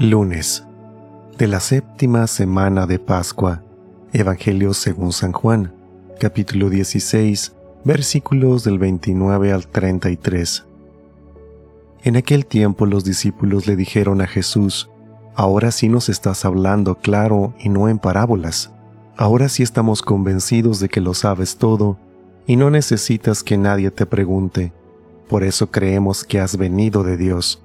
[0.00, 0.64] Lunes
[1.38, 3.64] de la séptima semana de Pascua.
[4.12, 5.72] Evangelio según San Juan,
[6.20, 7.52] capítulo 16,
[7.82, 10.66] versículos del 29 al 33.
[12.04, 14.88] En aquel tiempo los discípulos le dijeron a Jesús,
[15.34, 18.70] Ahora sí nos estás hablando claro y no en parábolas.
[19.16, 21.98] Ahora sí estamos convencidos de que lo sabes todo
[22.46, 24.72] y no necesitas que nadie te pregunte.
[25.28, 27.64] Por eso creemos que has venido de Dios.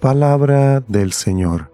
[0.00, 1.68] Palabra del Señor.